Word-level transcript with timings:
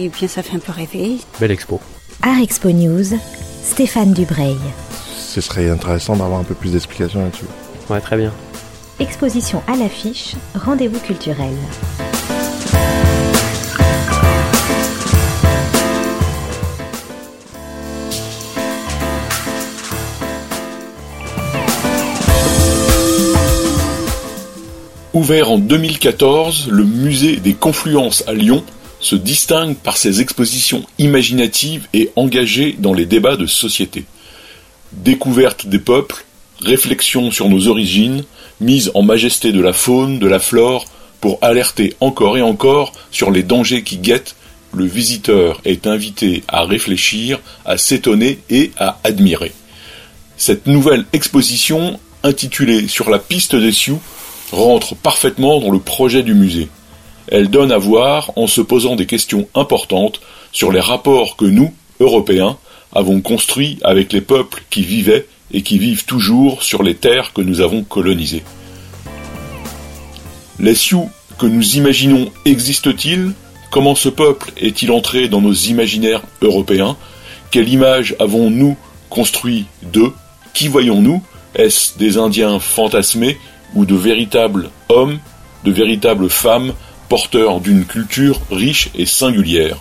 et 0.00 0.08
bien 0.08 0.28
ça 0.28 0.42
fait 0.42 0.56
un 0.56 0.60
peu 0.60 0.72
rêver. 0.72 1.18
Belle 1.38 1.50
expo. 1.50 1.80
Art 2.22 2.40
Expo 2.40 2.70
News, 2.70 3.18
Stéphane 3.62 4.12
Dubreuil. 4.12 4.56
Ce 5.16 5.40
serait 5.40 5.68
intéressant 5.68 6.16
d'avoir 6.16 6.40
un 6.40 6.44
peu 6.44 6.54
plus 6.54 6.72
d'explications 6.72 7.22
là-dessus. 7.22 7.44
Ouais, 7.88 8.00
très 8.00 8.16
bien. 8.16 8.32
Exposition 8.98 9.62
à 9.66 9.76
l'affiche, 9.76 10.34
rendez-vous 10.54 11.00
culturel. 11.00 11.54
Ouvert 25.12 25.50
en 25.50 25.58
2014, 25.58 26.68
le 26.70 26.84
musée 26.84 27.36
des 27.36 27.54
Confluences 27.54 28.24
à 28.26 28.32
Lyon 28.32 28.62
se 29.00 29.16
distingue 29.16 29.76
par 29.76 29.96
ses 29.96 30.20
expositions 30.20 30.84
imaginatives 30.98 31.86
et 31.92 32.10
engagées 32.16 32.76
dans 32.78 32.92
les 32.92 33.06
débats 33.06 33.36
de 33.36 33.46
société. 33.46 34.04
Découverte 34.92 35.66
des 35.66 35.78
peuples, 35.78 36.24
réflexion 36.60 37.30
sur 37.30 37.48
nos 37.48 37.68
origines, 37.68 38.24
mise 38.60 38.90
en 38.94 39.02
majesté 39.02 39.52
de 39.52 39.60
la 39.60 39.72
faune, 39.72 40.18
de 40.18 40.26
la 40.26 40.38
flore, 40.38 40.84
pour 41.20 41.38
alerter 41.42 41.94
encore 42.00 42.38
et 42.38 42.42
encore 42.42 42.92
sur 43.10 43.30
les 43.30 43.42
dangers 43.42 43.82
qui 43.82 43.98
guettent, 43.98 44.36
le 44.72 44.84
visiteur 44.84 45.60
est 45.64 45.86
invité 45.86 46.44
à 46.48 46.64
réfléchir, 46.64 47.40
à 47.64 47.76
s'étonner 47.76 48.38
et 48.50 48.70
à 48.78 48.98
admirer. 49.04 49.52
Cette 50.36 50.66
nouvelle 50.66 51.04
exposition, 51.12 51.98
intitulée 52.22 52.88
Sur 52.88 53.10
la 53.10 53.18
piste 53.18 53.56
des 53.56 53.72
Sioux, 53.72 54.00
rentre 54.52 54.94
parfaitement 54.94 55.60
dans 55.60 55.70
le 55.70 55.80
projet 55.80 56.22
du 56.22 56.34
musée. 56.34 56.68
Elle 57.30 57.48
donne 57.48 57.72
à 57.72 57.78
voir 57.78 58.32
en 58.36 58.46
se 58.46 58.60
posant 58.60 58.96
des 58.96 59.06
questions 59.06 59.48
importantes 59.54 60.20
sur 60.52 60.72
les 60.72 60.80
rapports 60.80 61.36
que 61.36 61.44
nous, 61.44 61.72
Européens, 62.00 62.58
avons 62.92 63.20
construits 63.20 63.78
avec 63.82 64.12
les 64.12 64.20
peuples 64.20 64.64
qui 64.68 64.82
vivaient 64.82 65.26
et 65.52 65.62
qui 65.62 65.78
vivent 65.78 66.04
toujours 66.04 66.62
sur 66.62 66.82
les 66.82 66.94
terres 66.94 67.32
que 67.32 67.40
nous 67.40 67.60
avons 67.60 67.84
colonisées. 67.84 68.42
Les 70.58 70.74
Sioux 70.74 71.08
que 71.38 71.46
nous 71.46 71.76
imaginons 71.76 72.30
existent-ils? 72.44 73.32
Comment 73.70 73.94
ce 73.94 74.08
peuple 74.08 74.52
est-il 74.56 74.90
entré 74.90 75.28
dans 75.28 75.40
nos 75.40 75.54
imaginaires 75.54 76.22
européens? 76.42 76.96
Quelle 77.50 77.68
image 77.68 78.16
avons-nous 78.18 78.76
construit 79.08 79.66
d'eux? 79.82 80.12
Qui 80.52 80.68
voyons-nous? 80.68 81.22
Est-ce 81.54 81.96
des 81.96 82.18
Indiens 82.18 82.58
fantasmés 82.58 83.38
ou 83.74 83.84
de 83.84 83.94
véritables 83.94 84.70
hommes, 84.88 85.18
de 85.64 85.70
véritables 85.70 86.28
femmes 86.28 86.72
porteurs 87.10 87.60
d'une 87.60 87.84
culture 87.84 88.40
riche 88.52 88.88
et 88.94 89.04
singulière. 89.04 89.76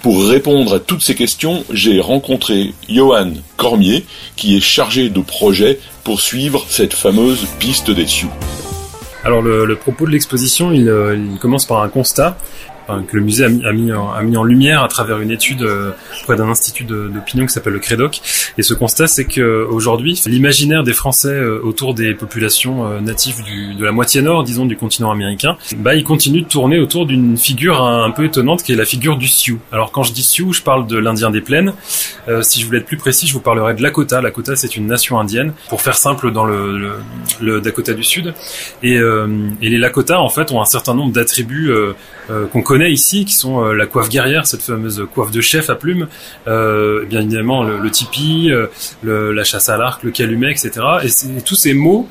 Pour 0.00 0.28
répondre 0.28 0.76
à 0.76 0.78
toutes 0.78 1.02
ces 1.02 1.16
questions, 1.16 1.64
j'ai 1.72 2.00
rencontré 2.00 2.72
Johan 2.88 3.32
Cormier, 3.56 4.06
qui 4.36 4.56
est 4.56 4.60
chargé 4.60 5.10
de 5.10 5.20
projet 5.20 5.80
pour 6.04 6.20
suivre 6.20 6.64
cette 6.68 6.94
fameuse 6.94 7.46
piste 7.58 7.90
des 7.90 8.06
Sioux. 8.06 8.30
Alors 9.24 9.42
le, 9.42 9.74
propos 9.74 10.06
de 10.06 10.12
l'exposition, 10.12 10.70
il, 10.70 10.82
il 11.32 11.38
commence 11.40 11.66
par 11.66 11.82
un 11.82 11.88
constat 11.88 12.38
que 12.86 13.16
le 13.16 13.22
musée 13.22 13.44
a 13.44 13.72
mis, 13.72 13.92
en, 13.92 14.44
lumière 14.44 14.82
à 14.84 14.88
travers 14.88 15.20
une 15.20 15.30
étude 15.30 15.62
euh, 15.62 15.90
auprès 16.22 16.36
d'un 16.36 16.48
institut 16.48 16.84
d'opinion 16.84 17.46
qui 17.46 17.52
s'appelle 17.52 17.72
le 17.72 17.78
CREDOC. 17.78 18.20
Et 18.58 18.62
ce 18.62 18.74
constat, 18.74 19.06
c'est 19.06 19.24
que 19.24 19.66
aujourd'hui, 19.68 20.20
l'imaginaire 20.26 20.84
des 20.84 20.92
Français 20.92 21.28
euh, 21.28 21.60
autour 21.62 21.94
des 21.94 22.14
populations 22.14 22.86
euh, 22.86 23.00
natives 23.00 23.42
de 23.76 23.84
la 23.84 23.92
moitié 23.92 24.22
nord, 24.22 24.44
disons, 24.44 24.66
du 24.66 24.76
continent 24.76 25.10
américain, 25.10 25.56
bah, 25.78 25.94
il 25.94 26.04
continue 26.04 26.42
de 26.42 26.48
tourner 26.48 26.78
autour 26.78 27.06
d'une 27.06 27.36
figure 27.36 27.82
un, 27.82 28.10
peu 28.10 28.24
étonnante 28.24 28.62
qui 28.62 28.72
est 28.72 28.76
la 28.76 28.84
figure 28.84 29.16
du 29.16 29.26
Sioux. 29.26 29.58
Alors 29.72 29.90
quand 29.90 30.04
je 30.04 30.12
dis 30.12 30.22
Sioux, 30.22 30.52
je 30.52 30.62
parle 30.62 30.86
de 30.86 30.96
l'Indien 30.96 31.30
des 31.30 31.40
plaines. 31.40 31.72
si 32.42 32.60
je 32.60 32.66
voulais 32.66 32.78
être 32.78 32.86
plus 32.86 32.96
précis, 32.96 33.26
je 33.26 33.32
vous 33.32 33.40
parlerai 33.40 33.74
de 33.74 33.82
Lakota. 33.82 34.20
Lakota, 34.20 34.56
c'est 34.56 34.76
une 34.76 34.86
nation 34.86 35.18
indienne, 35.18 35.52
pour 35.68 35.82
faire 35.82 35.96
simple, 35.96 36.30
dans 36.30 36.44
le, 36.44 37.00
Dakota 37.60 37.94
du 37.94 38.04
Sud. 38.04 38.32
Et, 38.82 38.94
et 38.94 39.68
les 39.68 39.78
Lakota, 39.78 40.20
en 40.20 40.28
fait, 40.28 40.52
ont 40.52 40.60
un 40.60 40.66
certain 40.66 40.94
nombre 40.94 41.12
d'attributs 41.12 41.72
qu'on 42.52 42.62
connaît 42.62 42.75
ici, 42.84 43.24
qui 43.24 43.34
sont 43.34 43.64
euh, 43.64 43.72
la 43.72 43.86
coiffe 43.86 44.08
guerrière, 44.08 44.46
cette 44.46 44.62
fameuse 44.62 45.06
coiffe 45.14 45.30
de 45.30 45.40
chef 45.40 45.70
à 45.70 45.74
plumes, 45.74 46.08
euh, 46.46 47.04
bien 47.04 47.20
évidemment 47.20 47.62
le, 47.62 47.78
le 47.78 47.90
tipi, 47.90 48.50
euh, 48.50 48.66
la 49.02 49.44
chasse 49.44 49.68
à 49.68 49.76
l'arc, 49.76 50.02
le 50.02 50.10
calumet, 50.10 50.50
etc. 50.50 50.72
Et, 51.02 51.40
tous 51.42 51.54
ces 51.54 51.74
mots, 51.74 52.08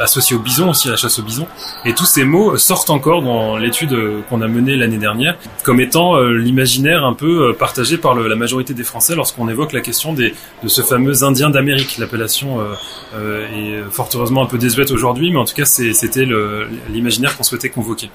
associés 0.00 0.36
au 0.36 0.38
bison 0.38 0.70
aussi, 0.70 0.88
la 0.88 0.96
chasse 0.96 1.18
au 1.18 1.22
bison, 1.22 1.46
et 1.84 1.94
tous 1.94 2.06
ces 2.06 2.24
mots 2.24 2.56
sortent 2.56 2.90
encore 2.90 3.22
dans 3.22 3.56
l'étude 3.56 3.96
qu'on 4.28 4.40
a 4.40 4.48
menée 4.48 4.76
l'année 4.76 4.98
dernière, 4.98 5.36
comme 5.62 5.80
étant 5.80 6.20
l'imaginaire 6.20 7.04
un 7.04 7.12
peu 7.12 7.54
partagé 7.54 7.98
par 7.98 8.14
la 8.14 8.36
majorité 8.36 8.72
des 8.72 8.84
Français 8.84 9.14
lorsqu'on 9.14 9.48
évoque 9.48 9.72
la 9.72 9.80
question 9.80 10.14
de 10.14 10.32
ce 10.66 10.82
fameux 10.82 11.22
Indien 11.22 11.50
d'Amérique. 11.50 11.98
L'appellation 11.98 12.60
est 13.14 13.82
fort 13.90 14.08
heureusement 14.14 14.42
un 14.42 14.46
peu 14.46 14.58
désuète 14.58 14.90
aujourd'hui, 14.90 15.30
mais 15.30 15.38
en 15.38 15.44
tout 15.44 15.54
cas 15.54 15.64
c'était 15.64 16.26
l'imaginaire 16.90 17.36
qu'on 17.36 17.42
souhaitait 17.42 17.68
convoquer. 17.68 18.10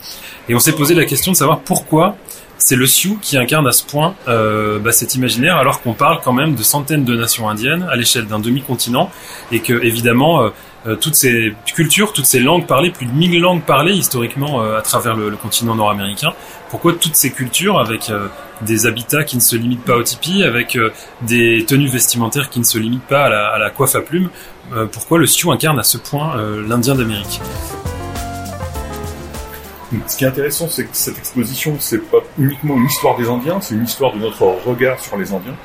Et 0.47 0.55
on 0.55 0.59
s'est 0.59 0.73
posé 0.73 0.95
la 0.95 1.05
question 1.05 1.28
de 1.31 1.35
savoir 1.35 1.59
pourquoi 1.59 2.15
c'est 2.59 2.75
le 2.75 2.85
Sioux 2.85 3.17
qui 3.21 3.37
incarne 3.37 3.67
à 3.67 3.71
ce 3.71 3.83
point 3.83 4.13
euh, 4.27 4.79
bah, 4.79 4.91
cet 4.91 5.15
imaginaire, 5.15 5.57
alors 5.57 5.81
qu'on 5.81 5.93
parle 5.93 6.19
quand 6.23 6.33
même 6.33 6.55
de 6.55 6.61
centaines 6.61 7.05
de 7.05 7.15
nations 7.15 7.49
indiennes 7.49 7.87
à 7.89 7.95
l'échelle 7.95 8.27
d'un 8.27 8.39
demi-continent, 8.39 9.09
et 9.51 9.61
que 9.61 9.73
évidemment 9.83 10.43
euh, 10.43 10.49
euh, 10.87 10.95
toutes 10.95 11.15
ces 11.15 11.53
cultures, 11.73 12.13
toutes 12.13 12.25
ces 12.25 12.39
langues 12.39 12.67
parlées, 12.67 12.91
plus 12.91 13.05
de 13.05 13.13
1000 13.13 13.39
langues 13.39 13.63
parlées 13.63 13.93
historiquement 13.93 14.61
à 14.61 14.81
travers 14.81 15.15
le, 15.15 15.31
continent 15.31 15.75
nord-américain, 15.75 16.33
pourquoi 16.69 16.93
toutes 16.93 17.15
ces 17.15 17.31
cultures 17.31 17.79
avec 17.79 18.11
des 18.61 18.85
habitats 18.85 19.23
qui 19.23 19.35
ne 19.35 19.41
se 19.41 19.55
limitent 19.55 19.83
pas 19.83 19.95
au 19.95 20.03
tipi, 20.03 20.43
avec 20.43 20.77
des 21.21 21.65
tenues 21.65 21.89
vestimentaires 21.89 22.49
qui 22.49 22.59
ne 22.59 22.65
se 22.65 22.77
limitent 22.77 23.07
pas 23.07 23.25
à 23.25 23.29
la, 23.29 23.47
à 23.47 23.57
la 23.57 23.69
coiffe 23.71 23.95
à 23.95 24.01
plumes, 24.01 24.29
pourquoi 24.91 25.17
le 25.17 25.25
Sioux 25.25 25.51
incarne 25.51 25.79
à 25.79 25.83
ce 25.83 25.97
point 25.97 26.35
l'Indien 26.67 26.95
d'Amérique? 26.95 27.41
Ce 30.07 30.17
qui 30.17 30.23
est 30.23 30.27
intéressant, 30.27 30.67
c'est 30.67 30.83
que 30.83 30.89
cette 30.93 31.17
exposition, 31.17 31.75
c'est 31.79 31.99
pas 31.99 32.19
uniquement 32.37 32.75
une 32.75 32.85
histoire 32.85 33.17
des 33.17 33.27
Indiens, 33.27 33.59
c'est 33.61 33.75
une 33.75 33.83
histoire 33.83 34.13
de 34.13 34.19
notre 34.19 34.43
regard 34.43 34.99
sur 34.99 35.17
les 35.17 35.33
Indiens. 35.33 35.55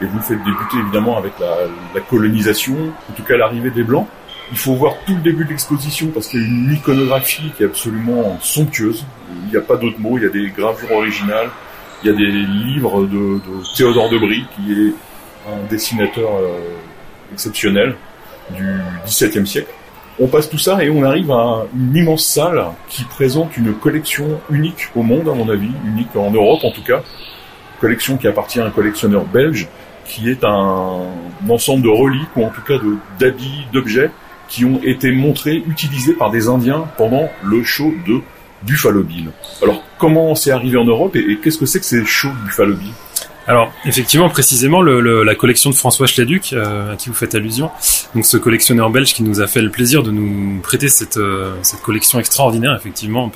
Et 0.00 0.06
vous 0.06 0.16
le 0.16 0.22
faites 0.22 0.42
débuter 0.42 0.78
évidemment 0.78 1.16
avec 1.18 1.32
la, 1.38 2.00
colonisation, 2.00 2.76
en 3.10 3.12
tout 3.14 3.22
cas 3.22 3.36
l'arrivée 3.36 3.70
des 3.70 3.82
Blancs. 3.82 4.06
Il 4.52 4.58
faut 4.58 4.74
voir 4.74 4.94
tout 5.06 5.14
le 5.14 5.22
début 5.22 5.44
de 5.44 5.50
l'exposition 5.50 6.08
parce 6.08 6.28
qu'il 6.28 6.40
y 6.40 6.44
a 6.44 6.46
une 6.46 6.72
iconographie 6.72 7.50
qui 7.56 7.62
est 7.62 7.66
absolument 7.66 8.38
somptueuse. 8.40 9.04
Il 9.44 9.50
n'y 9.50 9.56
a 9.56 9.60
pas 9.60 9.76
d'autre 9.76 9.98
mot, 9.98 10.18
il 10.18 10.24
y 10.24 10.26
a 10.26 10.30
des 10.30 10.50
gravures 10.50 10.92
originales, 10.92 11.48
il 12.02 12.10
y 12.10 12.12
a 12.12 12.16
des 12.16 12.26
livres 12.26 13.06
de, 13.06 13.40
Théodore 13.76 14.10
Debris, 14.10 14.44
qui 14.54 14.72
est 14.72 14.94
un 15.50 15.66
dessinateur 15.70 16.30
euh, 16.36 16.58
exceptionnel 17.32 17.94
du 18.50 18.80
XVIIe 19.06 19.46
siècle. 19.46 19.70
On 20.20 20.28
passe 20.28 20.48
tout 20.48 20.58
ça 20.58 20.82
et 20.84 20.90
on 20.90 21.02
arrive 21.02 21.32
à 21.32 21.66
une 21.74 21.96
immense 21.96 22.24
salle 22.24 22.64
qui 22.88 23.02
présente 23.04 23.56
une 23.56 23.74
collection 23.74 24.40
unique 24.48 24.88
au 24.94 25.02
monde, 25.02 25.28
à 25.28 25.34
mon 25.34 25.48
avis, 25.48 25.70
unique 25.86 26.14
en 26.14 26.30
Europe 26.30 26.62
en 26.62 26.70
tout 26.70 26.84
cas. 26.84 27.02
Collection 27.80 28.16
qui 28.16 28.28
appartient 28.28 28.60
à 28.60 28.66
un 28.66 28.70
collectionneur 28.70 29.24
belge, 29.24 29.66
qui 30.04 30.30
est 30.30 30.44
un, 30.44 31.00
ensemble 31.48 31.82
de 31.82 31.88
reliques 31.88 32.36
ou 32.36 32.44
en 32.44 32.50
tout 32.50 32.62
cas 32.62 32.74
d'habits, 33.18 33.66
d'objets 33.72 34.10
qui 34.48 34.64
ont 34.64 34.80
été 34.84 35.10
montrés, 35.10 35.64
utilisés 35.66 36.12
par 36.12 36.30
des 36.30 36.48
Indiens 36.48 36.86
pendant 36.96 37.28
le 37.42 37.64
show 37.64 37.92
de 38.06 38.20
Buffalo 38.62 39.02
Bill. 39.02 39.30
Alors 39.62 39.82
comment 39.98 40.34
c'est 40.36 40.52
arrivé 40.52 40.76
en 40.78 40.84
Europe 40.84 41.16
et, 41.16 41.38
qu'est-ce 41.42 41.58
que 41.58 41.66
c'est 41.66 41.80
que 41.80 41.86
ces 41.86 42.04
shows 42.04 42.32
Buffalo 42.44 42.74
Bill? 42.74 42.92
Alors 43.46 43.72
effectivement, 43.84 44.28
précisément, 44.28 44.80
le, 44.80 45.22
la 45.22 45.34
collection 45.34 45.70
de 45.70 45.74
François 45.74 46.06
Schleduc, 46.06 46.52
euh, 46.52 46.92
à 46.92 46.96
qui 46.96 47.08
vous 47.08 47.14
faites 47.14 47.34
allusion, 47.34 47.70
donc 48.14 48.24
ce 48.24 48.36
collectionneur 48.36 48.90
belge 48.90 49.12
qui 49.12 49.22
nous 49.22 49.40
a 49.40 49.46
fait 49.46 49.60
le 49.60 49.70
plaisir 49.70 50.02
de 50.02 50.10
nous 50.10 50.60
prêter 50.60 50.88
cette, 50.88 51.16
euh, 51.16 51.54
cette 51.62 51.82
collection 51.82 52.18
extraordinaire, 52.18 52.74
effectivement, 52.74 53.30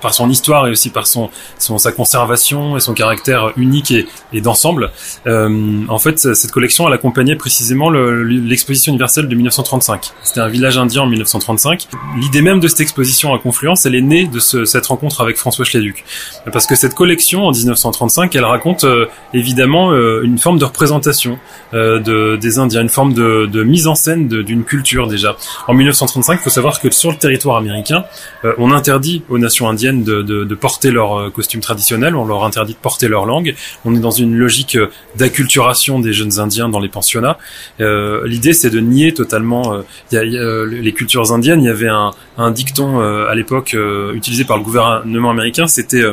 par, 0.00 0.14
son 0.14 0.30
histoire 0.30 0.66
et 0.66 0.70
aussi 0.70 0.90
par 0.90 1.06
son, 1.06 1.30
son, 1.58 1.78
sa 1.78 1.92
conservation 1.92 2.76
et 2.76 2.80
son 2.80 2.94
caractère 2.94 3.52
unique 3.56 3.90
et, 3.90 4.06
et 4.32 4.40
d'ensemble. 4.40 4.90
Euh, 5.26 5.80
en 5.88 5.98
fait, 5.98 6.18
cette 6.18 6.52
collection, 6.52 6.86
elle 6.86 6.94
accompagnait 6.94 7.36
précisément 7.36 7.90
l'exposition 7.90 8.92
universelle 8.92 9.28
de 9.28 9.34
1935. 9.34 10.12
C'était 10.22 10.40
un 10.40 10.48
village 10.48 10.78
indien 10.78 11.02
en 11.02 11.06
1935. 11.06 11.88
L'idée 12.18 12.42
même 12.42 12.60
de 12.60 12.68
cette 12.68 12.80
exposition 12.80 13.34
à 13.34 13.38
Confluence, 13.38 13.86
elle 13.86 13.94
est 13.94 14.00
née 14.00 14.26
de 14.26 14.38
ce, 14.38 14.64
cette 14.64 14.86
rencontre 14.86 15.20
avec 15.20 15.36
François 15.36 15.64
Schleduc, 15.64 16.04
parce 16.52 16.66
que 16.66 16.76
cette 16.76 16.94
collection 16.94 17.46
en 17.46 17.50
1935, 17.50 18.34
elle 18.34 18.44
raconte 18.44 18.84
euh, 18.84 19.06
évidemment 19.34 19.92
euh, 19.92 20.22
une 20.22 20.38
forme 20.38 20.58
de 20.58 20.64
représentation 20.64 21.38
euh, 21.74 21.98
de, 22.00 22.36
des 22.36 22.58
Indiens, 22.58 22.82
une 22.82 22.88
forme 22.88 23.12
de, 23.12 23.46
de 23.46 23.62
mise 23.64 23.86
en 23.86 23.94
scène 23.94 24.28
d'une 24.28 24.64
culture 24.64 25.08
déjà. 25.08 25.36
En 25.68 25.74
1935, 25.74 26.34
il 26.34 26.38
faut 26.38 26.50
savoir 26.50 26.80
que 26.80 26.90
sur 26.90 27.10
le 27.10 27.16
territoire 27.16 27.56
américain, 27.56 28.04
euh, 28.44 28.54
on 28.58 28.70
interdit 28.70 29.22
aux 29.28 29.38
nations 29.38 29.68
indiennes 29.68 30.04
de, 30.04 30.22
de, 30.22 30.54
porter 30.54 30.92
leur 30.92 31.32
costume 31.32 31.60
traditionnel, 31.60 32.14
on 32.14 32.24
leur 32.24 32.44
interdit 32.44 32.74
de 32.74 32.78
porter 32.78 33.08
leur 33.08 33.26
langue. 33.26 33.54
On 33.84 33.94
est 33.94 33.98
dans 33.98 34.12
une 34.12 34.36
logique 34.36 34.78
d'acculturation 35.16 35.98
des 35.98 36.12
jeunes 36.12 36.38
Indiens 36.38 36.68
dans 36.68 36.78
les 36.78 36.88
pensionnats. 36.88 37.38
L'idée, 37.80 38.52
c'est 38.52 38.70
de 38.70 38.78
nier 38.78 39.12
totalement 39.12 39.82
y 40.12 40.16
a, 40.16 40.24
y 40.24 40.38
a, 40.38 40.64
les 40.64 40.92
cultures 40.92 41.32
indiennes. 41.32 41.60
Il 41.60 41.66
y 41.66 41.70
avait 41.70 41.88
un, 41.88 42.12
un 42.38 42.50
dicton 42.52 43.00
à 43.00 43.34
l'époque 43.34 43.76
utilisé 44.14 44.44
par 44.44 44.58
le 44.58 44.62
gouvernement 44.62 45.30
américain, 45.30 45.66
c'était 45.66 46.04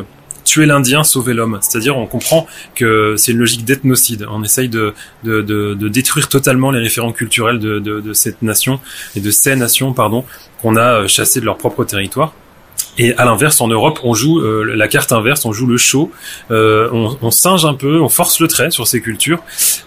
tuer 0.51 0.65
l'Indien, 0.65 1.06
sauver 1.06 1.33
l'homme. 1.33 1.59
C'est-à-dire, 1.62 1.98
on 1.98 2.06
comprend 2.07 2.45
que 2.75 3.15
c'est 3.15 3.31
une 3.31 3.38
logique 3.38 3.63
d'ethnocide. 3.63 4.27
On 4.30 4.44
essaye 4.44 4.68
de, 4.68 4.94
de, 5.24 5.42
de, 5.42 5.88
détruire 5.88 6.27
totalement 6.27 6.71
les 6.71 6.81
référents 6.81 7.13
culturels 7.13 7.57
de, 7.57 7.80
de, 7.80 8.13
cette 8.13 8.42
nation 8.42 8.81
et 9.15 9.21
de 9.21 9.31
ces 9.31 9.56
nations, 9.56 9.94
pardon, 9.94 10.25
qu'on 10.62 10.75
a 10.75 11.07
chassés 11.07 11.39
de 11.39 11.45
leur 11.45 11.57
propre 11.57 11.86
territoire. 11.86 12.33
Et 12.98 13.14
à 13.16 13.26
l'inverse, 13.26 13.62
en 13.62 13.68
Europe, 13.68 14.00
on 14.04 14.14
joue 14.14 14.40
euh, 14.40 14.76
la 14.76 14.88
carte 14.88 15.12
inverse, 15.12 15.46
on 15.46 15.54
joue 15.54 15.66
le 15.66 15.78
show, 15.78 16.12
euh, 16.52 16.90
on, 16.92 17.18
on, 17.22 17.32
singe 17.32 17.66
un 17.66 17.74
peu, 17.74 18.02
on 18.02 18.10
force 18.10 18.40
le 18.40 18.48
trait 18.48 18.70
sur 18.70 18.88
ces 18.88 19.02
cultures, 19.02 19.42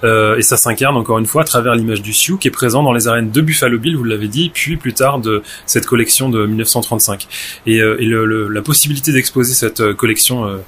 euh, 0.05 0.37
et 0.37 0.43
ça 0.43 0.57
s'incarne 0.57 0.97
encore 0.97 1.19
une 1.19 1.27
fois 1.27 1.43
à 1.43 1.45
travers 1.45 1.75
l'image 1.75 2.03
du 2.03 2.13
Sioux 2.13 2.39
qui 2.39 2.49
est 2.49 2.53
présent 2.53 2.83
dans 2.83 2.93
les 2.93 3.07
arènes 3.07 3.31
de 3.31 3.41
Buffalo 3.41 3.79
Bill, 3.79 3.97
vous 3.97 4.05
l'avez 4.05 4.29
dit, 4.29 4.51
puis 4.53 4.77
plus 4.77 4.95
tard 4.95 5.19
de 5.19 5.43
cette 5.67 5.87
collection 5.87 6.31
de 6.31 6.47
1935. 6.47 7.29
Et, 7.67 7.77
et 7.77 8.07
le, 8.07 8.49
la 8.49 8.63
possibilité 8.63 9.13
d'exposer 9.13 9.55
cette 9.55 9.93
collection 9.95 10.61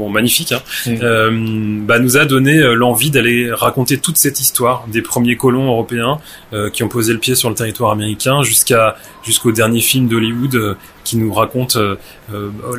bon 0.00 0.08
magnifique, 0.08 0.52
hein, 0.52 0.62
euh, 0.88 1.30
bah, 1.82 1.98
nous 1.98 2.16
a 2.16 2.24
donné 2.24 2.58
euh, 2.58 2.74
l'envie 2.74 3.10
d'aller 3.10 3.52
raconter 3.52 3.98
toute 3.98 4.16
cette 4.16 4.40
histoire 4.40 4.86
des 4.88 5.02
premiers 5.02 5.36
colons 5.36 5.66
européens 5.66 6.18
euh, 6.52 6.70
qui 6.70 6.82
ont 6.82 6.88
posé 6.88 7.12
le 7.12 7.18
pied 7.18 7.34
sur 7.34 7.50
le 7.50 7.54
territoire 7.54 7.92
américain 7.92 8.42
jusqu'à 8.42 8.96
jusqu'au 9.22 9.52
dernier 9.52 9.80
film 9.80 10.08
d'Hollywood 10.08 10.76
qui 11.04 11.18
nous 11.18 11.32
raconte 11.32 11.76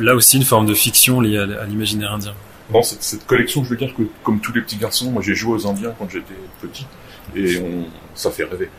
là 0.00 0.14
aussi 0.14 0.38
une 0.38 0.44
forme 0.44 0.66
de 0.66 0.74
fiction 0.74 1.20
liée 1.20 1.38
à, 1.38 1.66
l'imaginaire 1.66 2.12
indien. 2.12 2.34
Bon, 2.70 2.82
cette, 2.82 3.02
cette, 3.02 3.26
collection, 3.26 3.62
je 3.62 3.70
veux 3.70 3.76
dire 3.76 3.94
que 3.94 4.02
comme 4.24 4.40
tous 4.40 4.52
les 4.52 4.60
petits 4.62 4.76
garçons, 4.76 5.10
moi 5.10 5.22
j'ai 5.24 5.34
joué 5.34 5.54
aux 5.54 5.66
Indiens 5.66 5.92
quand 5.98 6.08
j'étais 6.10 6.34
petit 6.60 6.86
et 7.36 7.58
on, 7.58 7.84
ça 8.14 8.30
fait 8.30 8.44
rêver. 8.44 8.70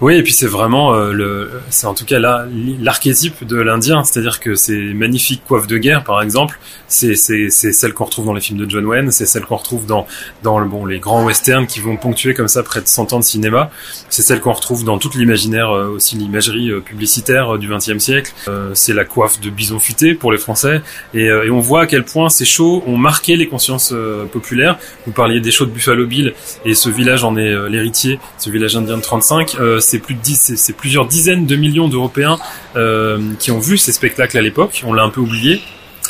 Oui, 0.00 0.14
et 0.14 0.22
puis 0.22 0.32
c'est 0.32 0.46
vraiment 0.46 0.94
euh, 0.94 1.12
le, 1.12 1.50
c'est 1.68 1.86
en 1.86 1.92
tout 1.92 2.06
cas 2.06 2.18
là 2.18 2.46
l'archétype 2.80 3.44
de 3.46 3.56
l'Indien, 3.56 4.02
c'est-à-dire 4.02 4.40
que 4.40 4.54
ces 4.54 4.94
magnifiques 4.94 5.42
coiffes 5.46 5.66
de 5.66 5.76
guerre, 5.76 6.04
par 6.04 6.22
exemple, 6.22 6.58
c'est 6.88 7.14
c'est 7.16 7.50
c'est 7.50 7.72
celle 7.72 7.92
qu'on 7.92 8.04
retrouve 8.04 8.24
dans 8.24 8.32
les 8.32 8.40
films 8.40 8.58
de 8.58 8.70
John 8.70 8.86
Wayne, 8.86 9.10
c'est 9.10 9.26
celle 9.26 9.44
qu'on 9.44 9.56
retrouve 9.56 9.84
dans 9.84 10.06
dans 10.42 10.58
le, 10.58 10.66
bon 10.66 10.86
les 10.86 11.00
grands 11.00 11.26
westerns 11.26 11.66
qui 11.66 11.80
vont 11.80 11.98
ponctuer 11.98 12.32
comme 12.32 12.48
ça 12.48 12.62
près 12.62 12.80
de 12.80 12.86
100 12.86 13.12
ans 13.12 13.18
de 13.18 13.24
cinéma, 13.24 13.70
c'est 14.08 14.22
celle 14.22 14.40
qu'on 14.40 14.54
retrouve 14.54 14.84
dans 14.84 14.96
toute 14.96 15.16
l'imaginaire 15.16 15.70
euh, 15.70 15.88
aussi 15.88 16.16
l'imagerie 16.16 16.70
euh, 16.70 16.80
publicitaire 16.80 17.58
du 17.58 17.68
XXe 17.68 17.98
siècle, 17.98 18.32
c'est 18.72 18.94
la 18.94 19.04
coiffe 19.04 19.38
de 19.40 19.50
bison 19.50 19.78
futé 19.78 20.14
pour 20.14 20.32
les 20.32 20.38
Français, 20.38 20.80
et, 21.12 21.26
et 21.26 21.50
on 21.50 21.60
voit 21.60 21.82
à 21.82 21.86
quel 21.86 22.04
point 22.04 22.30
ces 22.30 22.46
shows 22.46 22.82
ont 22.86 22.96
marqué 22.96 23.36
les 23.36 23.48
consciences 23.48 23.92
populaires. 24.32 24.78
Vous 25.06 25.12
parliez 25.12 25.40
des 25.40 25.50
shows 25.50 25.66
de 25.66 25.70
Buffalo 25.70 26.06
Bill 26.06 26.34
et 26.64 26.74
ce 26.74 26.88
village 26.88 27.22
en 27.24 27.36
est 27.36 27.68
l'héritier, 27.68 28.18
indien 28.64 28.96
de 28.96 29.02
35 29.02 29.56
c'est 29.80 29.98
plus 29.98 30.14
de 30.14 30.20
c'est 30.22 30.72
plusieurs 30.72 31.06
dizaines 31.06 31.46
de 31.46 31.56
millions 31.56 31.88
d'Européens 31.88 32.38
euh, 32.76 33.32
qui 33.38 33.50
ont 33.50 33.58
vu 33.58 33.78
ces 33.78 33.92
spectacles 33.92 34.38
à 34.38 34.42
l'époque. 34.42 34.82
On 34.86 34.92
l'a 34.92 35.02
un 35.02 35.10
peu 35.10 35.20
oublié. 35.20 35.60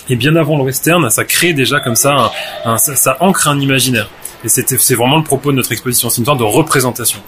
Et 0.09 0.17
bien 0.17 0.35
avant 0.37 0.57
le 0.59 0.65
western, 0.65 1.09
ça 1.11 1.25
crée 1.25 1.53
déjà 1.53 1.79
comme 1.81 1.95
ça, 1.95 2.33
ça, 2.79 3.17
ancre 3.21 3.49
un 3.49 3.61
imaginaire. 3.61 4.11
Et 4.45 4.49
c'est 4.49 4.95
vraiment 4.95 5.19
le 5.19 5.25
propos 5.25 5.53
de 5.53 5.57
notre 5.57 5.71
exposition. 5.73 6.11
C'est 6.11 6.19
une 6.19 6.25
sorte 6.25 6.39
de 6.39 6.45
représentation. 6.45 7.21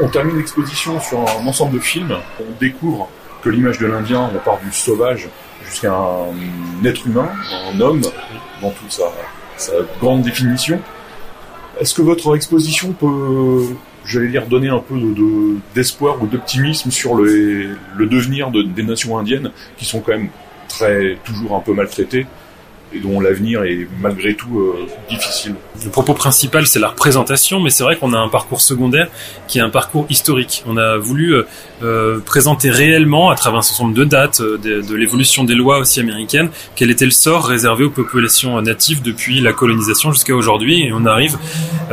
On 0.00 0.08
termine 0.08 0.36
l'exposition 0.36 1.00
sur 1.00 1.18
un 1.18 1.46
ensemble 1.46 1.74
de 1.74 1.80
films. 1.80 2.16
On 2.38 2.60
découvre 2.60 3.08
que 3.42 3.48
l'image 3.48 3.78
de 3.78 3.86
l'Indien, 3.86 4.30
on 4.32 4.38
part 4.38 4.60
du 4.60 4.72
sauvage 4.72 5.28
jusqu'à 5.68 5.92
un 5.92 6.84
être 6.84 7.06
humain, 7.06 7.30
un 7.72 7.80
homme, 7.80 8.02
dans 8.62 8.70
toute 8.70 8.92
sa 9.56 9.72
grande 10.00 10.22
définition. 10.22 10.80
Est-ce 11.80 11.94
que 11.94 12.02
votre 12.02 12.36
exposition 12.36 12.92
peut 12.92 13.74
j'allais 14.10 14.28
dire, 14.28 14.46
donner 14.46 14.68
un 14.68 14.80
peu 14.80 14.96
d'espoir 15.74 16.18
de, 16.18 16.24
ou 16.24 16.26
d'optimisme 16.26 16.90
sur 16.90 17.14
le, 17.14 17.76
devenir 17.98 18.50
de, 18.50 18.62
des 18.62 18.82
nations 18.82 19.18
indiennes, 19.18 19.50
qui 19.76 19.84
sont 19.84 20.00
quand 20.00 20.12
même 20.12 20.28
très 20.68 21.16
toujours 21.24 21.56
un 21.56 21.60
peu 21.60 21.72
maltraitées 21.72 22.26
et 22.92 22.98
dont 22.98 23.20
l'avenir 23.20 23.62
est 23.62 23.86
malgré 24.00 24.34
tout 24.34 24.58
euh, 24.58 24.86
difficile. 25.08 25.54
Le 25.84 25.90
propos 25.90 26.14
principal, 26.14 26.66
c'est 26.66 26.80
la 26.80 26.88
représentation, 26.88 27.60
mais 27.60 27.70
c'est 27.70 27.84
vrai 27.84 27.96
qu'on 27.96 28.12
a 28.12 28.18
un 28.18 28.28
parcours 28.28 28.60
secondaire 28.60 29.08
qui 29.46 29.58
est 29.58 29.62
un 29.62 29.70
parcours 29.70 30.06
historique. 30.10 30.64
On 30.66 30.76
a 30.76 30.96
voulu 30.96 31.34
euh, 31.34 31.46
euh 31.82 32.18
présenter 32.20 32.70
réellement, 32.70 33.30
à 33.30 33.36
travers 33.36 33.60
un 33.60 33.62
certain 33.62 33.84
nombre 33.84 33.96
de 33.96 34.04
dates, 34.04 34.40
euh, 34.40 34.58
de, 34.58 34.94
l'évolution 34.94 35.44
des 35.44 35.54
lois 35.54 35.78
aussi 35.78 36.00
américaines, 36.00 36.50
quel 36.74 36.90
était 36.90 37.04
le 37.04 37.10
sort 37.12 37.46
réservé 37.46 37.84
aux 37.84 37.90
populations 37.90 38.60
natives 38.60 39.02
depuis 39.02 39.40
la 39.40 39.52
colonisation 39.52 40.12
jusqu'à 40.12 40.34
aujourd'hui. 40.34 40.82
Et 40.82 40.92
on 40.92 41.06
arrive 41.06 41.38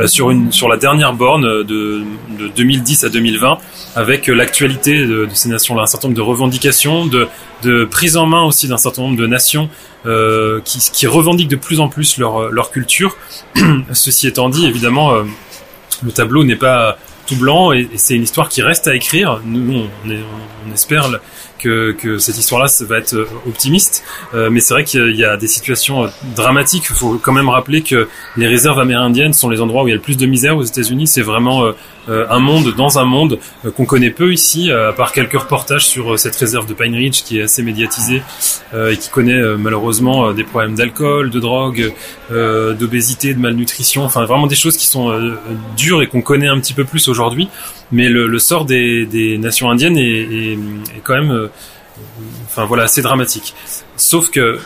sur, 0.06 0.30
une, 0.30 0.52
sur 0.52 0.68
la 0.68 0.76
dernière 0.76 1.14
borne 1.14 1.42
de, 1.42 2.02
de 2.38 2.48
2010 2.56 3.04
à 3.04 3.08
2020 3.08 3.58
avec 3.96 4.26
l'actualité 4.26 5.06
de, 5.06 5.26
de, 5.26 5.34
ces 5.34 5.48
nations-là, 5.48 5.82
un 5.82 5.86
certain 5.86 6.08
nombre 6.08 6.16
de 6.16 6.22
revendications, 6.22 7.06
de, 7.06 7.26
de 7.62 7.84
prise 7.84 8.16
en 8.16 8.26
main 8.26 8.44
aussi 8.44 8.68
d'un 8.68 8.76
certain 8.76 9.02
nombre 9.02 9.16
de 9.16 9.26
nations 9.26 9.68
euh, 10.06 10.60
qui, 10.64 10.78
qui, 10.92 11.06
revendiquent 11.06 11.48
de 11.48 11.56
plus 11.56 11.80
en 11.80 11.88
plus 11.88 12.18
leur, 12.18 12.50
leur 12.50 12.70
culture. 12.70 13.16
Ceci 13.92 14.26
étant 14.26 14.48
dit, 14.48 14.66
évidemment, 14.66 15.12
euh, 15.14 15.24
le 16.02 16.12
tableau 16.12 16.44
n'est 16.44 16.56
pas 16.56 16.98
tout 17.26 17.36
blanc 17.36 17.72
et, 17.72 17.88
c'est 17.96 18.14
une 18.14 18.22
histoire 18.22 18.48
qui 18.48 18.62
reste 18.62 18.88
à 18.88 18.94
écrire. 18.94 19.40
Nous, 19.44 19.72
on, 19.72 20.10
on 20.68 20.72
espère 20.72 21.08
que, 21.58 21.92
que 21.92 22.18
cette 22.18 22.38
histoire-là 22.38 22.68
va 22.86 22.98
être 22.98 23.14
euh, 23.14 23.26
optimiste, 23.46 24.04
euh, 24.34 24.48
mais 24.50 24.60
c'est 24.60 24.74
vrai 24.74 24.84
qu'il 24.84 25.16
y 25.16 25.24
a 25.24 25.36
des 25.36 25.46
situations 25.46 26.04
euh, 26.04 26.08
dramatiques. 26.36 26.84
Il 26.90 26.96
faut 26.96 27.18
quand 27.18 27.32
même 27.32 27.48
rappeler 27.48 27.82
que 27.82 28.08
les 28.36 28.46
réserves 28.46 28.78
amérindiennes 28.78 29.32
sont 29.32 29.48
les 29.48 29.60
endroits 29.60 29.82
où 29.82 29.88
il 29.88 29.90
y 29.90 29.94
a 29.94 29.96
le 29.96 30.02
plus 30.02 30.16
de 30.16 30.26
misère 30.26 30.56
aux 30.56 30.62
États-Unis. 30.62 31.06
C'est 31.06 31.22
vraiment 31.22 31.72
un 32.08 32.38
monde 32.38 32.74
dans 32.74 32.98
un 32.98 33.04
monde 33.04 33.38
qu'on 33.76 33.84
connaît 33.84 34.10
peu 34.10 34.32
ici, 34.32 34.70
à 34.70 34.92
part 34.92 35.12
quelques 35.12 35.38
reportages 35.38 35.86
sur 35.86 36.18
cette 36.18 36.36
réserve 36.36 36.66
de 36.66 36.72
Pine 36.72 36.94
Ridge 36.94 37.22
qui 37.22 37.38
est 37.38 37.42
assez 37.42 37.62
médiatisée 37.62 38.22
et 38.74 38.96
qui 38.96 39.10
connaît 39.10 39.40
malheureusement 39.58 40.32
des 40.32 40.44
problèmes 40.44 40.74
d'alcool, 40.74 41.30
de 41.30 41.40
drogue, 41.40 41.92
d'obésité, 42.30 43.34
de 43.34 43.38
malnutrition. 43.38 44.04
Enfin, 44.04 44.24
vraiment 44.24 44.46
des 44.46 44.54
choses 44.54 44.76
qui 44.76 44.86
sont 44.86 45.36
dures 45.76 46.02
et 46.02 46.06
qu'on 46.06 46.22
connaît 46.22 46.48
un 46.48 46.58
petit 46.60 46.72
peu 46.72 46.84
plus 46.84 47.08
aujourd'hui 47.08 47.48
mais 47.90 48.08
le, 48.08 48.26
le 48.26 48.38
sort 48.38 48.64
des, 48.64 49.06
des, 49.06 49.38
nations 49.38 49.70
indiennes 49.70 49.96
est, 49.96 50.02
est, 50.02 50.52
est 50.52 51.00
quand 51.02 51.14
même, 51.14 51.30
euh, 51.30 51.47
enfin 52.44 52.64
voilà, 52.64 52.84
assez 52.84 53.02
dramatique. 53.02 53.54
Sauf 53.96 54.30
que 54.30 54.60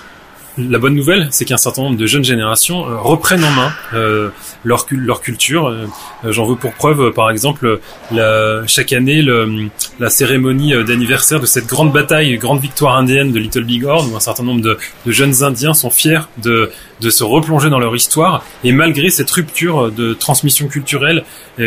la 0.59 0.79
bonne 0.79 0.95
nouvelle, 0.95 1.29
c'est 1.31 1.47
qu'un 1.47 1.57
certain 1.57 1.83
nombre 1.83 1.97
de 1.97 2.07
jeunes 2.07 2.25
générations 2.25 2.87
euh, 2.87 2.97
reprennent 2.99 3.45
en 3.45 3.51
main 3.51 3.73
euh, 3.95 4.29
leur, 4.65 4.87
leur 4.91 5.23
culture. 5.23 5.69
Euh, 5.69 5.87
j'en 6.29 6.45
veux 6.45 6.57
pour 6.57 6.75
preuve, 6.75 7.11
par 7.13 7.31
exemple, 7.31 7.81
la, 8.11 8.67
chaque 8.67 8.93
année, 8.93 9.23
le, 9.23 9.69
la 9.99 10.11
cérémonie 10.11 10.73
d'anniversaire 10.85 11.41
de 11.41 11.47
cette 11.47 11.67
grande 11.67 11.93
bataille, 11.93 12.37
grande 12.37 12.61
victoire 12.61 12.97
indienne 12.97 13.33
de 13.33 13.39
Little 13.39 13.65
Big 13.65 13.85
Horn, 13.85 14.13
où 14.13 14.17
un 14.17 14.21
certain 14.21 14.43
nombre 14.43 14.61
de, 14.61 14.79
jeunes 15.07 15.43
Indiens 15.43 15.75
sont 15.75 15.91
fiers 15.91 16.21
de, 16.43 16.71
de 17.01 17.11
se 17.11 17.25
replonger 17.25 17.71
dans 17.71 17.79
leur 17.79 17.97
histoire. 17.97 18.45
Et 18.63 18.73
malgré 18.73 19.09
cette 19.11 19.31
rupture 19.31 19.91
de 19.91 20.13
transmission 20.13 20.69
culturelle 20.69 21.25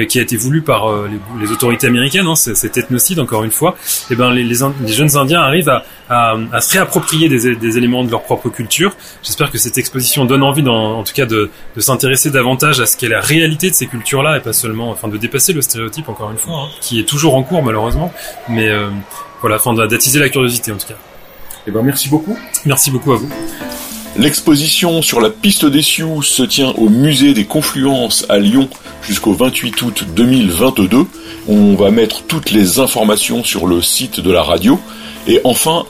qui 0.09 0.19
a 0.19 0.21
été 0.21 0.37
voulue 0.37 0.61
par 0.61 0.87
les, 1.07 1.45
les, 1.45 1.51
autorités 1.51 1.87
américaines, 1.87 2.27
hein, 2.27 2.35
cet 2.35 2.77
ethnocide, 2.77 3.19
encore 3.19 3.43
une 3.43 3.51
fois, 3.51 3.75
et 4.09 4.13
eh 4.13 4.15
ben 4.15 4.31
les, 4.31 4.43
les, 4.43 4.57
les 4.81 4.93
jeunes 4.93 5.15
Indiens 5.17 5.41
arrivent 5.41 5.69
à, 5.69 5.83
à, 6.09 6.35
à 6.51 6.61
se 6.61 6.73
réapproprier 6.73 7.29
des, 7.29 7.55
des 7.55 7.77
éléments 7.77 8.03
de 8.03 8.11
leur 8.11 8.23
propre 8.23 8.49
culture 8.49 8.74
J'espère 9.23 9.51
que 9.51 9.57
cette 9.57 9.77
exposition 9.77 10.25
donne 10.25 10.43
envie, 10.43 10.67
en 10.67 11.03
tout 11.03 11.13
cas, 11.13 11.25
de, 11.25 11.49
s'intéresser 11.77 12.31
davantage 12.31 12.79
à 12.79 12.85
ce 12.85 12.97
qu'est 12.97 13.07
la 13.07 13.21
réalité 13.21 13.69
de 13.69 13.75
ces 13.75 13.87
cultures-là 13.87 14.37
et 14.37 14.41
pas 14.41 14.53
seulement, 14.53 14.89
enfin, 14.89 15.07
de 15.07 15.17
dépasser 15.17 15.53
le 15.53 15.61
stéréotype 15.61 16.09
encore 16.09 16.31
une 16.31 16.37
fois, 16.37 16.55
hein, 16.55 16.67
qui 16.81 16.99
est 16.99 17.03
toujours 17.03 17.35
en 17.35 17.43
cours 17.43 17.63
malheureusement, 17.63 18.13
mais 18.49 18.69
euh, 18.69 18.89
voilà, 19.41 19.57
enfin, 19.57 19.73
d'attiser 19.73 20.19
la 20.19 20.29
curiosité 20.29 20.71
en 20.71 20.77
tout 20.77 20.87
cas. 20.87 20.97
Eh 21.67 21.71
ben, 21.71 21.81
merci 21.81 22.09
beaucoup. 22.09 22.37
Merci 22.65 22.91
beaucoup 22.91 23.13
à 23.13 23.17
vous. 23.17 23.29
L'exposition 24.17 25.01
sur 25.01 25.19
la 25.19 25.29
piste 25.29 25.65
des 25.65 25.81
Sioux 25.81 26.21
se 26.21 26.43
tient 26.43 26.69
au 26.77 26.87
musée 26.87 27.33
des 27.33 27.45
Confluences 27.45 28.25
à 28.29 28.39
Lyon 28.39 28.69
jusqu'au 29.01 29.33
28 29.33 29.81
août 29.81 30.05
2022. 30.15 31.05
On 31.49 31.75
va 31.75 31.91
mettre 31.91 32.23
toutes 32.23 32.51
les 32.51 32.79
informations 32.79 33.43
sur 33.43 33.67
le 33.67 33.81
site 33.81 34.21
de 34.21 34.31
la 34.31 34.41
radio. 34.41 34.79
Et 35.27 35.41
enfin, 35.43 35.85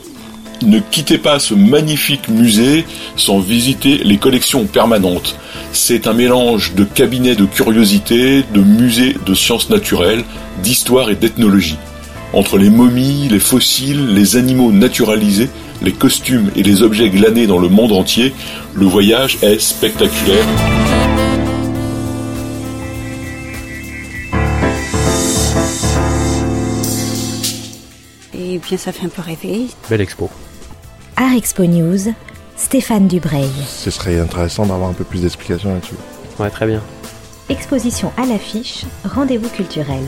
ne 0.64 0.80
quittez 0.80 1.18
pas 1.18 1.40
ce 1.40 1.54
magnifique 1.54 2.28
musée 2.28 2.86
sans 3.16 3.40
visiter 3.40 4.00
les 4.04 4.18
collections 4.18 4.66
permanentes. 4.66 5.38
C'est 5.72 6.08
un 6.08 6.14
mélange 6.14 6.74
de 6.76 6.84
cabinets 6.84 7.36
de 7.36 7.46
curiosité, 7.46 8.44
de 8.54 8.62
musées 8.62 9.16
de 9.26 9.34
sciences 9.34 9.70
naturelles, 9.70 10.24
d'histoire 10.64 11.10
et 11.10 11.16
d'ethnologie. 11.16 11.78
Entre 12.34 12.58
les 12.58 12.70
momies, 12.70 13.30
les 13.30 13.40
fossiles, 13.40 14.14
les 14.14 14.36
animaux 14.36 14.72
naturalisés, 14.72 15.50
les 15.82 15.94
costumes 15.94 16.52
et 16.56 16.64
les 16.64 16.82
objets 16.82 17.10
glanés 17.10 17.48
dans 17.48 17.60
le 17.60 17.70
monde 17.70 17.92
entier, 17.92 18.34
le 18.74 18.86
voyage 18.86 19.38
est 19.42 19.60
spectaculaire. 19.60 20.46
Et 28.38 28.58
bien, 28.58 28.78
ça 28.78 28.92
fait 28.92 29.06
un 29.06 29.10
peu 29.10 29.22
rêver. 29.22 29.68
Belle 29.90 30.02
expo. 30.02 30.30
Art 31.18 31.34
Expo 31.34 31.66
News, 31.66 32.14
Stéphane 32.58 33.08
Dubreuil. 33.08 33.50
Ce 33.68 33.90
serait 33.90 34.20
intéressant 34.20 34.66
d'avoir 34.66 34.90
un 34.90 34.94
peu 34.94 35.06
plus 35.06 35.22
d'explications 35.22 35.74
là-dessus. 35.74 35.96
Ouais, 36.40 36.50
très 36.50 36.68
bien. 36.68 36.82
Exposition 37.48 38.12
à 38.18 38.26
l'affiche, 38.26 38.84
rendez-vous 39.06 39.48
culturel. 39.48 40.04